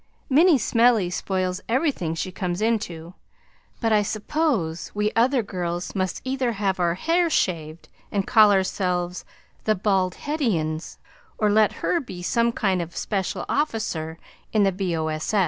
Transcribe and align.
Minnie 0.31 0.57
Smellie 0.57 1.11
spoils 1.11 1.61
everything 1.69 2.15
she 2.15 2.31
comes 2.31 2.59
into 2.59 3.13
but 3.79 3.91
I 3.93 4.01
suppose 4.01 4.89
we 4.95 5.11
other 5.15 5.43
girls 5.43 5.93
must 5.93 6.21
either 6.23 6.53
have 6.53 6.79
our 6.79 6.95
hair 6.95 7.29
shaved 7.29 7.87
and 8.11 8.25
call 8.25 8.51
ourselves 8.51 9.25
The 9.65 9.75
Baldheadians 9.75 10.97
or 11.37 11.51
let 11.51 11.85
her 11.85 11.99
be 11.99 12.23
some 12.23 12.51
kind 12.51 12.81
of 12.81 12.95
a 12.95 12.97
special 12.97 13.45
officer 13.47 14.17
in 14.51 14.63
the 14.63 14.71
B.O. 14.71 15.19